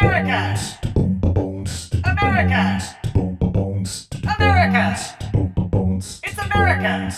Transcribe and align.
America! 0.00 0.58
America! 2.04 2.82
America! 4.36 4.96
It's 6.24 6.38
America! 6.38 7.12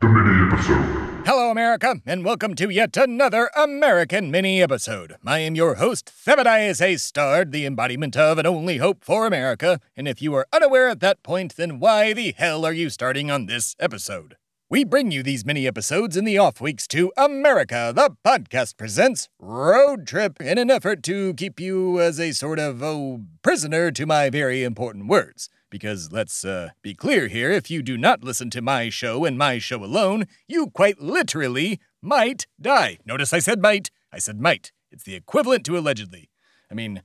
The 0.00 0.08
mini 0.08 0.46
episode. 0.46 1.26
Hello, 1.26 1.50
America, 1.50 2.00
and 2.04 2.24
welcome 2.24 2.54
to 2.56 2.68
yet 2.68 2.96
another 2.96 3.50
American 3.56 4.30
mini 4.30 4.62
episode. 4.62 5.16
I 5.24 5.38
am 5.38 5.54
your 5.54 5.76
host, 5.76 6.12
Thebadias 6.26 6.82
A. 6.82 6.96
Stard, 6.96 7.52
the 7.52 7.64
embodiment 7.64 8.16
of 8.16 8.36
and 8.36 8.46
only 8.46 8.76
hope 8.76 9.02
for 9.02 9.26
America. 9.26 9.80
And 9.96 10.06
if 10.06 10.20
you 10.20 10.34
are 10.34 10.46
unaware 10.52 10.88
at 10.88 11.00
that 11.00 11.22
point, 11.22 11.56
then 11.56 11.78
why 11.80 12.12
the 12.12 12.34
hell 12.36 12.66
are 12.66 12.72
you 12.74 12.90
starting 12.90 13.30
on 13.30 13.46
this 13.46 13.74
episode? 13.78 14.36
We 14.70 14.84
bring 14.84 15.10
you 15.10 15.22
these 15.22 15.46
mini 15.46 15.66
episodes 15.66 16.14
in 16.14 16.26
the 16.26 16.36
off 16.36 16.60
weeks 16.60 16.86
to 16.88 17.10
America, 17.16 17.90
the 17.96 18.10
podcast 18.22 18.76
presents 18.76 19.30
Road 19.38 20.06
Trip 20.06 20.38
in 20.42 20.58
an 20.58 20.70
effort 20.70 21.02
to 21.04 21.32
keep 21.32 21.58
you 21.58 21.98
as 22.02 22.20
a 22.20 22.32
sort 22.32 22.58
of, 22.58 22.82
oh, 22.82 23.22
prisoner 23.40 23.90
to 23.92 24.04
my 24.04 24.28
very 24.28 24.64
important 24.64 25.08
words. 25.08 25.48
Because 25.70 26.12
let's 26.12 26.44
uh, 26.44 26.68
be 26.82 26.92
clear 26.92 27.28
here 27.28 27.50
if 27.50 27.70
you 27.70 27.82
do 27.82 27.96
not 27.96 28.22
listen 28.22 28.50
to 28.50 28.60
my 28.60 28.90
show 28.90 29.24
and 29.24 29.38
my 29.38 29.56
show 29.56 29.82
alone, 29.82 30.26
you 30.46 30.66
quite 30.66 31.00
literally 31.00 31.80
might 32.02 32.46
die. 32.60 32.98
Notice 33.06 33.32
I 33.32 33.38
said 33.38 33.62
might, 33.62 33.90
I 34.12 34.18
said 34.18 34.38
might. 34.38 34.72
It's 34.92 35.04
the 35.04 35.14
equivalent 35.14 35.64
to 35.64 35.78
allegedly. 35.78 36.28
I 36.70 36.74
mean, 36.74 37.00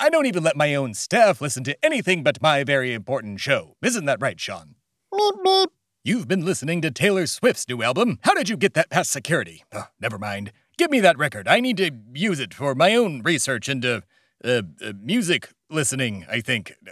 I 0.00 0.08
don't 0.08 0.26
even 0.26 0.42
let 0.42 0.56
my 0.56 0.74
own 0.74 0.94
staff 0.94 1.40
listen 1.40 1.62
to 1.62 1.78
anything 1.80 2.24
but 2.24 2.42
my 2.42 2.64
very 2.64 2.92
important 2.92 3.38
show. 3.38 3.76
Isn't 3.82 4.06
that 4.06 4.20
right, 4.20 4.40
Sean? 4.40 4.74
Meep 5.12 5.34
meep. 5.46 5.66
You've 6.06 6.28
been 6.28 6.44
listening 6.44 6.82
to 6.82 6.90
Taylor 6.90 7.26
Swift's 7.26 7.66
new 7.66 7.82
album. 7.82 8.18
How 8.24 8.34
did 8.34 8.50
you 8.50 8.58
get 8.58 8.74
that 8.74 8.90
past 8.90 9.10
security? 9.10 9.64
Oh, 9.72 9.86
never 9.98 10.18
mind. 10.18 10.52
Give 10.76 10.90
me 10.90 11.00
that 11.00 11.16
record. 11.16 11.48
I 11.48 11.60
need 11.60 11.78
to 11.78 11.92
use 12.12 12.40
it 12.40 12.52
for 12.52 12.74
my 12.74 12.94
own 12.94 13.22
research 13.22 13.70
into 13.70 14.02
uh, 14.44 14.60
uh, 14.84 14.92
music 15.00 15.48
listening, 15.70 16.26
I 16.30 16.42
think. 16.42 16.74
Uh, 16.86 16.90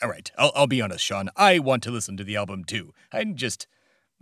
all 0.00 0.08
right, 0.08 0.32
I'll, 0.38 0.50
I'll 0.54 0.66
be 0.66 0.80
honest, 0.80 1.04
Sean. 1.04 1.28
I 1.36 1.58
want 1.58 1.82
to 1.82 1.90
listen 1.90 2.16
to 2.16 2.24
the 2.24 2.36
album 2.36 2.64
too. 2.64 2.94
I'm 3.12 3.34
just. 3.34 3.66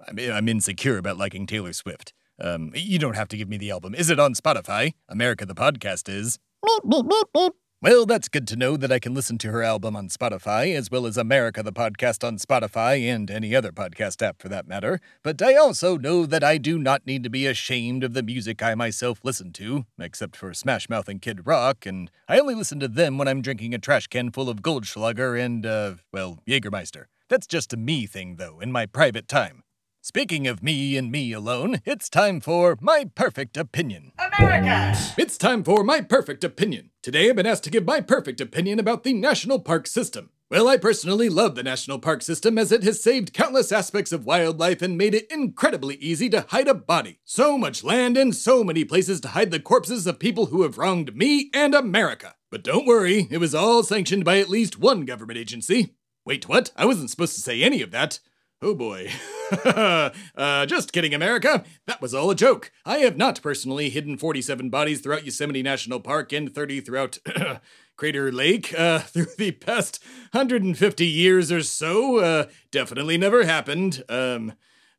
I'm, 0.08 0.18
I'm 0.18 0.48
insecure 0.48 0.98
about 0.98 1.18
liking 1.18 1.46
Taylor 1.46 1.72
Swift. 1.72 2.12
Um, 2.40 2.72
you 2.74 2.98
don't 2.98 3.14
have 3.14 3.28
to 3.28 3.36
give 3.36 3.48
me 3.48 3.58
the 3.58 3.70
album. 3.70 3.94
Is 3.94 4.10
it 4.10 4.18
on 4.18 4.34
Spotify? 4.34 4.94
America 5.08 5.46
the 5.46 5.54
Podcast 5.54 6.08
is. 6.08 6.40
Meep 6.64 6.80
meep 6.84 7.24
meep. 7.36 7.52
Well, 7.82 8.06
that's 8.06 8.28
good 8.28 8.46
to 8.46 8.54
know 8.54 8.76
that 8.76 8.92
I 8.92 9.00
can 9.00 9.12
listen 9.12 9.38
to 9.38 9.50
her 9.50 9.60
album 9.60 9.96
on 9.96 10.06
Spotify, 10.06 10.72
as 10.72 10.88
well 10.88 11.04
as 11.04 11.16
America 11.16 11.64
the 11.64 11.72
Podcast 11.72 12.24
on 12.24 12.38
Spotify 12.38 13.12
and 13.12 13.28
any 13.28 13.56
other 13.56 13.72
podcast 13.72 14.22
app 14.22 14.40
for 14.40 14.48
that 14.50 14.68
matter. 14.68 15.00
But 15.24 15.42
I 15.42 15.56
also 15.56 15.96
know 15.96 16.24
that 16.24 16.44
I 16.44 16.58
do 16.58 16.78
not 16.78 17.04
need 17.08 17.24
to 17.24 17.28
be 17.28 17.44
ashamed 17.44 18.04
of 18.04 18.14
the 18.14 18.22
music 18.22 18.62
I 18.62 18.76
myself 18.76 19.18
listen 19.24 19.50
to, 19.54 19.84
except 19.98 20.36
for 20.36 20.54
Smash 20.54 20.88
Mouth 20.88 21.08
and 21.08 21.20
Kid 21.20 21.44
Rock, 21.44 21.84
and 21.84 22.08
I 22.28 22.38
only 22.38 22.54
listen 22.54 22.78
to 22.78 22.86
them 22.86 23.18
when 23.18 23.26
I'm 23.26 23.42
drinking 23.42 23.74
a 23.74 23.78
trash 23.78 24.06
can 24.06 24.30
full 24.30 24.48
of 24.48 24.62
Goldschlager 24.62 25.36
and, 25.44 25.66
uh, 25.66 25.94
well, 26.12 26.38
Jägermeister. 26.46 27.06
That's 27.28 27.48
just 27.48 27.72
a 27.72 27.76
me 27.76 28.06
thing, 28.06 28.36
though, 28.36 28.60
in 28.60 28.70
my 28.70 28.86
private 28.86 29.26
time. 29.26 29.64
Speaking 30.00 30.46
of 30.46 30.62
me 30.62 30.96
and 30.96 31.10
me 31.10 31.32
alone, 31.32 31.80
it's 31.84 32.08
time 32.08 32.40
for 32.40 32.78
my 32.80 33.06
perfect 33.16 33.56
opinion. 33.56 34.12
America! 34.38 34.96
It's 35.18 35.36
time 35.36 35.62
for 35.62 35.84
my 35.84 36.00
perfect 36.00 36.44
opinion. 36.44 36.90
Today 37.02 37.28
I've 37.28 37.36
been 37.36 37.46
asked 37.46 37.64
to 37.64 37.70
give 37.70 37.84
my 37.84 38.00
perfect 38.00 38.40
opinion 38.40 38.78
about 38.78 39.02
the 39.02 39.12
national 39.12 39.60
park 39.60 39.86
system. 39.86 40.30
Well, 40.50 40.68
I 40.68 40.76
personally 40.76 41.28
love 41.28 41.54
the 41.54 41.62
national 41.62 41.98
park 41.98 42.22
system 42.22 42.58
as 42.58 42.72
it 42.72 42.82
has 42.82 43.02
saved 43.02 43.32
countless 43.32 43.72
aspects 43.72 44.12
of 44.12 44.26
wildlife 44.26 44.82
and 44.82 44.98
made 44.98 45.14
it 45.14 45.30
incredibly 45.30 45.96
easy 45.96 46.28
to 46.30 46.46
hide 46.48 46.68
a 46.68 46.74
body. 46.74 47.20
So 47.24 47.56
much 47.56 47.84
land 47.84 48.16
and 48.16 48.34
so 48.34 48.62
many 48.62 48.84
places 48.84 49.20
to 49.22 49.28
hide 49.28 49.50
the 49.50 49.60
corpses 49.60 50.06
of 50.06 50.18
people 50.18 50.46
who 50.46 50.62
have 50.62 50.78
wronged 50.78 51.16
me 51.16 51.50
and 51.54 51.74
America. 51.74 52.34
But 52.50 52.64
don't 52.64 52.86
worry, 52.86 53.28
it 53.30 53.38
was 53.38 53.54
all 53.54 53.82
sanctioned 53.82 54.24
by 54.24 54.38
at 54.38 54.50
least 54.50 54.78
one 54.78 55.04
government 55.04 55.38
agency. 55.38 55.94
Wait, 56.24 56.48
what? 56.48 56.70
I 56.76 56.84
wasn't 56.84 57.10
supposed 57.10 57.34
to 57.34 57.40
say 57.40 57.62
any 57.62 57.82
of 57.82 57.90
that. 57.92 58.20
Oh 58.64 58.76
boy. 58.76 59.10
uh, 59.64 60.66
just 60.66 60.92
kidding, 60.92 61.14
America. 61.14 61.64
That 61.88 62.00
was 62.00 62.14
all 62.14 62.30
a 62.30 62.36
joke. 62.36 62.70
I 62.86 62.98
have 62.98 63.16
not 63.16 63.42
personally 63.42 63.90
hidden 63.90 64.16
47 64.16 64.70
bodies 64.70 65.00
throughout 65.00 65.24
Yosemite 65.24 65.64
National 65.64 65.98
Park 65.98 66.32
and 66.32 66.54
30 66.54 66.80
throughout 66.80 67.18
Crater 67.96 68.30
Lake 68.30 68.72
uh, 68.78 68.98
through 69.00 69.26
the 69.36 69.50
past 69.50 69.98
150 70.30 71.04
years 71.04 71.50
or 71.50 71.64
so. 71.64 72.18
Uh, 72.18 72.46
definitely 72.70 73.18
never 73.18 73.44
happened. 73.44 74.04
Um, 74.08 74.52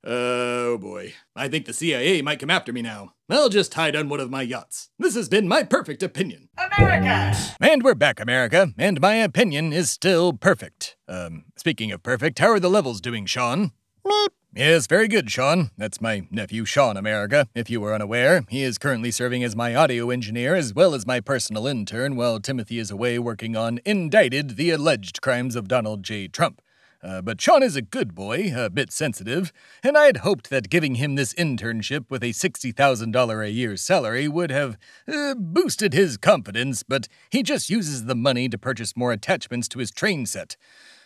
oh 0.03 0.78
boy. 0.78 1.14
I 1.36 1.47
think 1.47 1.66
the 1.66 1.74
CIA 1.74 2.22
might 2.22 2.40
come 2.40 2.50
after 2.50 2.74
me 2.74 2.81
now. 2.81 3.14
I'll 3.30 3.50
just 3.50 3.74
hide 3.74 3.96
on 3.96 4.09
one 4.09 4.19
of 4.19 4.30
my 4.30 4.41
yachts. 4.41 4.90
This 5.00 5.16
has 5.16 5.30
been 5.30 5.47
my 5.47 5.64
perfect 5.64 6.03
opinion. 6.03 6.50
America! 6.58 7.38
And 7.59 7.84
we're 7.84 7.96
back, 7.96 8.19
America, 8.19 8.74
and 8.78 9.02
my 9.02 9.16
opinion 9.16 9.74
is 9.74 9.90
still 9.90 10.34
perfect. 10.34 10.97
Um, 11.08 11.46
speaking 11.58 11.92
of 11.92 12.03
perfect, 12.03 12.40
how 12.40 12.50
are 12.52 12.59
the 12.59 12.69
levels 12.69 13.02
doing, 13.02 13.25
Sean? 13.25 13.72
Meep. 14.06 14.30
Yes, 14.56 14.86
very 14.86 15.08
good, 15.08 15.31
Sean. 15.31 15.72
That's 15.80 16.00
my 16.00 16.28
nephew, 16.30 16.63
Sean 16.63 16.96
America, 16.96 17.47
if 17.56 17.72
you 17.72 17.81
were 17.81 17.92
unaware. 17.92 18.44
He 18.50 18.62
is 18.62 18.78
currently 18.78 19.09
serving 19.09 19.44
as 19.44 19.56
my 19.56 19.74
audio 19.74 20.12
engineer 20.12 20.53
as 20.53 20.75
well 20.75 20.94
as 20.94 21.08
my 21.08 21.22
personal 21.22 21.66
intern 21.66 22.16
while 22.16 22.40
Timothy 22.40 22.78
is 22.78 22.92
away 22.92 23.18
working 23.18 23.58
on 23.58 23.80
Indicted, 23.84 24.56
the 24.56 24.69
alleged 24.69 25.24
crimes 25.24 25.56
of 25.56 25.68
Donald 25.68 26.03
J. 26.03 26.28
Trump. 26.28 26.62
Uh, 27.03 27.22
but 27.22 27.41
Sean 27.41 27.62
is 27.62 27.75
a 27.75 27.81
good 27.81 28.16
boy, 28.16 28.53
a 28.56 28.69
bit 28.69 28.91
sensitive, 28.91 29.52
and 29.84 29.97
I 29.97 30.06
had 30.06 30.18
hoped 30.18 30.50
that 30.50 30.69
giving 30.69 30.96
him 30.96 31.16
this 31.16 31.34
internship 31.34 32.06
with 32.09 32.24
a 32.24 32.30
$60,000 32.30 33.46
a 33.46 33.52
year 33.52 33.75
salary 33.75 34.30
would 34.30 34.52
have 34.52 34.78
uh, 35.06 35.36
boosted 35.36 35.92
his 35.92 36.16
confidence, 36.16 36.81
but 36.81 37.09
he 37.30 37.44
just 37.44 37.69
uses 37.69 38.06
the 38.06 38.16
money 38.16 38.47
to 38.47 38.58
purchase 38.58 38.96
more 38.96 39.12
attachments 39.12 39.68
to 39.69 39.80
his 39.80 39.92
train 39.92 40.25
set. 40.25 40.56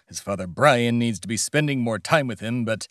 His 0.08 0.20
father 0.20 0.46
Brian 0.46 1.00
needs 1.00 1.20
to 1.22 1.28
be 1.28 1.36
spending 1.36 1.80
more 1.80 1.98
time 1.98 2.28
with 2.28 2.42
him, 2.42 2.64
but 2.64 2.88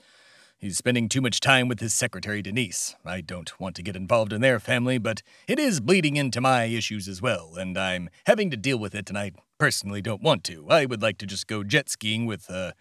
he's 0.59 0.79
spending 0.79 1.09
too 1.09 1.21
much 1.21 1.41
time 1.41 1.69
with 1.69 1.81
his 1.81 1.95
secretary 1.95 2.43
Denise. 2.43 2.97
I 3.05 3.21
don't 3.21 3.59
want 3.61 3.77
to 3.77 3.83
get 3.83 3.97
involved 3.97 4.33
in 4.33 4.41
their 4.41 4.59
family, 4.59 4.99
but 4.99 5.23
it 5.47 5.59
is 5.59 5.81
bleeding 5.81 6.17
into 6.17 6.41
my 6.41 6.65
issues 6.65 7.09
as 7.09 7.23
well, 7.23 7.55
and 7.57 7.77
I'm 7.77 8.11
having 8.27 8.51
to 8.51 8.57
deal 8.57 8.79
with 8.79 8.95
it, 8.95 9.09
and 9.09 9.19
I 9.19 9.33
personally 9.59 10.03
don't 10.03 10.23
want 10.23 10.45
to. 10.45 10.67
I 10.69 10.87
would 10.87 11.03
like 11.03 11.19
to 11.19 11.27
just 11.27 11.47
go 11.47 11.63
jet 11.63 11.89
skiing 11.89 12.27
with, 12.27 12.51
uh, 12.51 12.73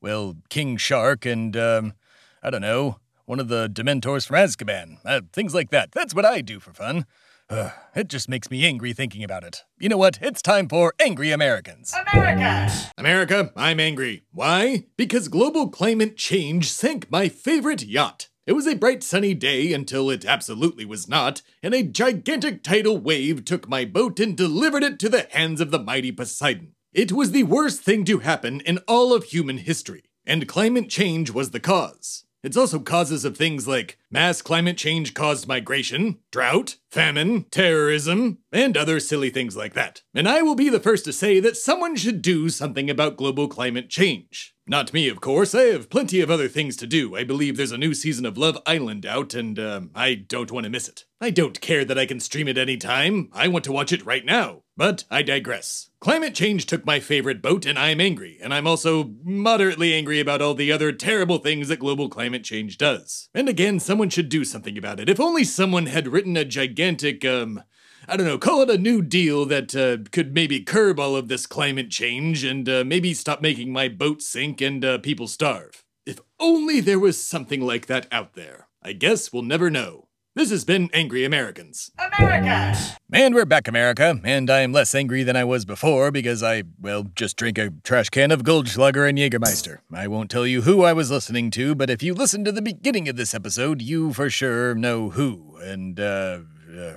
well, 0.00 0.36
King 0.48 0.76
Shark 0.76 1.24
and, 1.24 1.56
um, 1.56 1.94
I 2.42 2.50
don't 2.50 2.60
know, 2.60 2.98
one 3.26 3.40
of 3.40 3.48
the 3.48 3.68
Dementors 3.68 4.26
from 4.26 4.36
Azkaban. 4.36 4.98
Uh, 5.04 5.22
things 5.32 5.54
like 5.54 5.70
that. 5.70 5.92
That's 5.92 6.14
what 6.14 6.24
I 6.24 6.40
do 6.40 6.60
for 6.60 6.72
fun. 6.72 7.06
Ugh, 7.54 7.70
it 7.94 8.08
just 8.08 8.28
makes 8.28 8.50
me 8.50 8.66
angry 8.66 8.92
thinking 8.92 9.22
about 9.22 9.44
it. 9.44 9.62
You 9.78 9.88
know 9.88 9.96
what? 9.96 10.18
It's 10.20 10.42
time 10.42 10.68
for 10.68 10.92
Angry 11.00 11.30
Americans. 11.30 11.94
America! 12.12 12.74
America, 12.98 13.52
I'm 13.54 13.78
angry. 13.78 14.24
Why? 14.32 14.86
Because 14.96 15.28
global 15.28 15.68
climate 15.68 16.16
change 16.16 16.72
sank 16.72 17.08
my 17.12 17.28
favorite 17.28 17.84
yacht. 17.84 18.28
It 18.44 18.54
was 18.54 18.66
a 18.66 18.74
bright 18.74 19.04
sunny 19.04 19.34
day 19.34 19.72
until 19.72 20.10
it 20.10 20.24
absolutely 20.24 20.84
was 20.84 21.08
not, 21.08 21.42
and 21.62 21.72
a 21.74 21.84
gigantic 21.84 22.64
tidal 22.64 22.98
wave 22.98 23.44
took 23.44 23.68
my 23.68 23.84
boat 23.84 24.18
and 24.18 24.36
delivered 24.36 24.82
it 24.82 24.98
to 24.98 25.08
the 25.08 25.28
hands 25.30 25.60
of 25.60 25.70
the 25.70 25.78
mighty 25.78 26.10
Poseidon. 26.10 26.72
It 26.92 27.12
was 27.12 27.30
the 27.30 27.44
worst 27.44 27.82
thing 27.82 28.04
to 28.06 28.18
happen 28.18 28.62
in 28.62 28.78
all 28.88 29.14
of 29.14 29.26
human 29.26 29.58
history, 29.58 30.02
and 30.26 30.48
climate 30.48 30.88
change 30.88 31.30
was 31.30 31.50
the 31.50 31.60
cause. 31.60 32.23
It's 32.44 32.58
also 32.58 32.78
causes 32.78 33.24
of 33.24 33.38
things 33.38 33.66
like 33.66 33.98
mass 34.10 34.42
climate 34.42 34.76
change 34.76 35.14
caused 35.14 35.48
migration, 35.48 36.18
drought, 36.30 36.76
famine, 36.90 37.44
terrorism, 37.44 38.40
and 38.52 38.76
other 38.76 39.00
silly 39.00 39.30
things 39.30 39.56
like 39.56 39.72
that. 39.72 40.02
And 40.14 40.28
I 40.28 40.42
will 40.42 40.54
be 40.54 40.68
the 40.68 40.78
first 40.78 41.06
to 41.06 41.12
say 41.14 41.40
that 41.40 41.56
someone 41.56 41.96
should 41.96 42.20
do 42.20 42.50
something 42.50 42.90
about 42.90 43.16
global 43.16 43.48
climate 43.48 43.88
change. 43.88 44.53
Not 44.66 44.94
me, 44.94 45.08
of 45.08 45.20
course. 45.20 45.54
I 45.54 45.64
have 45.64 45.90
plenty 45.90 46.22
of 46.22 46.30
other 46.30 46.48
things 46.48 46.74
to 46.78 46.86
do. 46.86 47.14
I 47.14 47.22
believe 47.22 47.58
there's 47.58 47.70
a 47.70 47.76
new 47.76 47.92
season 47.92 48.24
of 48.24 48.38
Love 48.38 48.56
Island 48.64 49.04
out, 49.04 49.34
and 49.34 49.58
um, 49.58 49.90
I 49.94 50.14
don't 50.14 50.50
want 50.50 50.64
to 50.64 50.70
miss 50.70 50.88
it. 50.88 51.04
I 51.20 51.28
don't 51.28 51.60
care 51.60 51.84
that 51.84 51.98
I 51.98 52.06
can 52.06 52.18
stream 52.18 52.48
it 52.48 52.56
anytime. 52.56 53.28
I 53.34 53.46
want 53.48 53.64
to 53.66 53.72
watch 53.72 53.92
it 53.92 54.06
right 54.06 54.24
now. 54.24 54.62
But 54.74 55.04
I 55.10 55.22
digress. 55.22 55.90
Climate 56.00 56.34
change 56.34 56.64
took 56.64 56.86
my 56.86 56.98
favorite 56.98 57.42
boat, 57.42 57.66
and 57.66 57.78
I'm 57.78 58.00
angry. 58.00 58.38
And 58.42 58.54
I'm 58.54 58.66
also 58.66 59.12
moderately 59.22 59.92
angry 59.92 60.18
about 60.18 60.40
all 60.40 60.54
the 60.54 60.72
other 60.72 60.92
terrible 60.92 61.38
things 61.38 61.68
that 61.68 61.78
global 61.78 62.08
climate 62.08 62.42
change 62.42 62.78
does. 62.78 63.28
And 63.34 63.50
again, 63.50 63.78
someone 63.80 64.08
should 64.08 64.30
do 64.30 64.46
something 64.46 64.78
about 64.78 64.98
it. 64.98 65.10
If 65.10 65.20
only 65.20 65.44
someone 65.44 65.86
had 65.86 66.08
written 66.08 66.38
a 66.38 66.44
gigantic, 66.44 67.22
um, 67.24 67.62
I 68.06 68.16
don't 68.16 68.26
know, 68.26 68.38
call 68.38 68.60
it 68.62 68.70
a 68.70 68.76
new 68.76 69.00
deal 69.00 69.46
that 69.46 69.74
uh, 69.74 70.08
could 70.10 70.34
maybe 70.34 70.60
curb 70.60 71.00
all 71.00 71.16
of 71.16 71.28
this 71.28 71.46
climate 71.46 71.90
change 71.90 72.44
and 72.44 72.68
uh, 72.68 72.84
maybe 72.84 73.14
stop 73.14 73.40
making 73.40 73.72
my 73.72 73.88
boat 73.88 74.20
sink 74.20 74.60
and 74.60 74.84
uh, 74.84 74.98
people 74.98 75.26
starve. 75.26 75.84
If 76.04 76.20
only 76.38 76.80
there 76.80 76.98
was 76.98 77.22
something 77.22 77.62
like 77.62 77.86
that 77.86 78.06
out 78.12 78.34
there. 78.34 78.68
I 78.82 78.92
guess 78.92 79.32
we'll 79.32 79.42
never 79.42 79.70
know. 79.70 80.08
This 80.36 80.50
has 80.50 80.64
been 80.64 80.90
Angry 80.92 81.24
Americans. 81.24 81.92
America! 82.18 82.76
And 83.12 83.34
we're 83.34 83.46
back, 83.46 83.68
America, 83.68 84.20
and 84.24 84.50
I 84.50 84.60
am 84.60 84.72
less 84.72 84.94
angry 84.94 85.22
than 85.22 85.36
I 85.36 85.44
was 85.44 85.64
before 85.64 86.10
because 86.10 86.42
I, 86.42 86.64
well, 86.80 87.04
just 87.14 87.36
drink 87.36 87.56
a 87.56 87.70
trash 87.84 88.10
can 88.10 88.32
of 88.32 88.42
Goldschlager 88.42 89.08
and 89.08 89.16
Jägermeister. 89.16 89.78
I 89.92 90.08
won't 90.08 90.30
tell 90.30 90.46
you 90.46 90.62
who 90.62 90.82
I 90.82 90.92
was 90.92 91.10
listening 91.10 91.52
to, 91.52 91.76
but 91.76 91.88
if 91.88 92.02
you 92.02 92.12
listened 92.12 92.44
to 92.46 92.52
the 92.52 92.60
beginning 92.60 93.08
of 93.08 93.16
this 93.16 93.32
episode, 93.32 93.80
you 93.80 94.12
for 94.12 94.28
sure 94.28 94.74
know 94.74 95.10
who. 95.10 95.56
And, 95.62 96.00
uh, 96.00 96.40
uh 96.76 96.96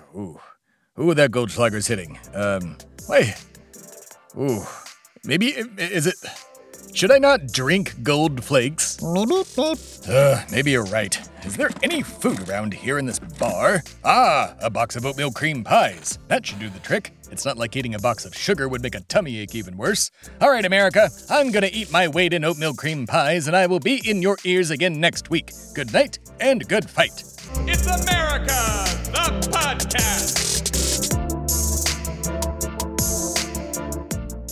who? 0.98 1.04
Who 1.04 1.14
that 1.14 1.32
Goldschlager's 1.32 1.88
hitting? 1.88 2.20
Um, 2.34 2.78
Wait. 3.08 3.34
Ooh. 4.38 4.64
Maybe 5.24 5.48
is 5.48 6.08
it 6.08 6.16
should 6.94 7.12
I 7.12 7.20
not 7.20 7.48
drink 7.52 8.02
gold 8.02 8.44
flakes? 8.44 8.98
Uh, 10.08 10.44
maybe 10.52 10.72
you're 10.72 10.86
right. 10.86 11.16
Is 11.46 11.56
there 11.56 11.70
any 11.84 12.02
food 12.02 12.50
around 12.50 12.74
here 12.74 12.98
in 12.98 13.06
this 13.06 13.20
bar? 13.20 13.84
Ah, 14.04 14.56
a 14.62 14.70
box 14.70 14.96
of 14.96 15.06
oatmeal 15.06 15.32
cream 15.32 15.64
pies. 15.64 16.18
That 16.28 16.46
should 16.46 16.60
do 16.60 16.70
the 16.70 16.80
trick. 16.80 17.14
It's 17.30 17.46
not 17.46 17.56
like 17.56 17.76
eating 17.76 17.94
a 17.94 18.00
box 18.00 18.26
of 18.26 18.34
sugar 18.34 18.68
would 18.68 18.82
make 18.82 18.96
a 18.96 19.02
tummy 19.02 19.38
ache 19.38 19.54
even 19.54 19.78
worse. 19.78 20.10
All 20.42 20.50
right, 20.50 20.66
America, 20.66 21.10
I'm 21.30 21.52
gonna 21.52 21.70
eat 21.72 21.92
my 21.92 22.08
weight 22.08 22.34
in 22.34 22.44
oatmeal 22.44 22.74
cream 22.74 23.06
pies, 23.06 23.48
and 23.48 23.56
I 23.56 23.68
will 23.68 23.80
be 23.80 24.02
in 24.10 24.22
your 24.22 24.38
ears 24.44 24.72
again 24.72 25.00
next 25.00 25.30
week. 25.30 25.52
Good 25.76 25.94
night 25.94 26.18
and 26.40 26.68
good 26.68 26.90
fight. 26.90 27.24
It's 27.68 27.86
America, 27.86 28.48
the 29.12 29.50
podcast. 29.52 30.57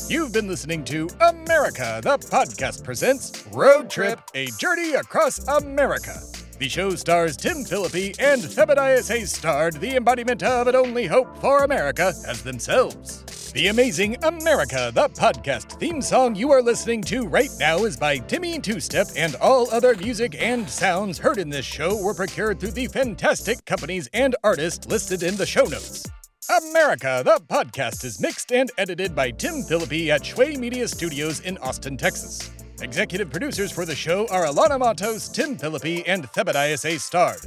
You've 0.08 0.34
been 0.34 0.48
listening 0.48 0.84
to 0.86 1.10
America, 1.20 2.00
the 2.04 2.20
podcast 2.20 2.84
presents 2.84 3.44
Road 3.52 3.90
Trip, 3.90 4.20
a 4.36 4.46
journey 4.60 4.94
across 4.94 5.40
America. 5.48 6.22
The 6.60 6.70
show 6.70 6.92
stars 6.92 7.36
Tim 7.36 7.66
Phillippe 7.66 8.14
and 8.20 8.40
Thebadias 8.40 9.10
A. 9.10 9.26
Stard 9.26 9.74
the 9.78 9.96
embodiment 9.96 10.44
of 10.44 10.68
an 10.68 10.76
only 10.76 11.08
hope 11.08 11.36
for 11.40 11.64
America 11.64 12.14
as 12.28 12.44
themselves. 12.44 13.24
The 13.54 13.70
amazing 13.70 14.24
America, 14.24 14.92
the 14.94 15.10
podcast 15.10 15.80
theme 15.80 16.04
song 16.04 16.36
you 16.36 16.52
are 16.52 16.62
listening 16.62 17.02
to 17.04 17.26
right 17.26 17.50
now 17.60 17.86
is 17.86 17.98
by 17.98 18.20
Timmy 18.20 18.60
Two 18.60 18.80
Step, 18.80 19.08
and 19.16 19.34
all 19.38 19.72
other 19.72 19.96
music 19.96 20.36
and 20.40 20.70
sounds 20.70 21.18
heard 21.18 21.40
in 21.40 21.50
this 21.50 21.66
show 21.66 22.00
were 22.00 22.14
procured 22.14 22.60
through 22.60 22.72
the 22.72 22.88
fantastic 22.88 23.66
companies 23.66 24.08
and 24.14 24.36
artists 24.44 24.88
listed 24.88 25.24
in 25.24 25.36
the 25.36 25.48
show 25.48 25.64
notes. 25.64 26.06
America, 26.50 27.22
the 27.26 27.42
podcast 27.50 28.06
is 28.06 28.22
mixed 28.22 28.52
and 28.52 28.70
edited 28.78 29.16
by 29.16 29.32
Tim 29.32 29.64
Phillippe 29.64 30.12
at 30.12 30.22
Shway 30.22 30.56
Media 30.58 30.88
Studios 30.88 31.40
in 31.40 31.58
Austin, 31.58 31.98
Texas. 31.98 32.52
Executive 32.82 33.32
producers 33.32 33.72
for 33.72 33.84
the 33.84 33.96
show 33.96 34.28
are 34.28 34.46
Alana 34.46 34.78
Matos, 34.78 35.28
Tim 35.28 35.58
Phillippe, 35.58 36.08
and 36.08 36.32
Thebadias 36.34 36.86
A. 36.86 37.00
Stard. 37.00 37.40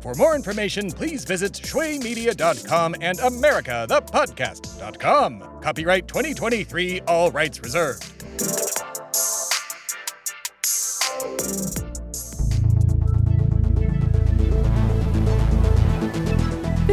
For 0.00 0.14
more 0.14 0.34
information, 0.34 0.90
please 0.90 1.26
visit 1.26 1.52
shwaymedia.com 1.52 2.94
and 3.02 3.18
americathepodcast.com. 3.18 5.60
Copyright 5.60 6.08
2023, 6.08 7.02
all 7.02 7.30
rights 7.30 7.60
reserved. 7.60 8.65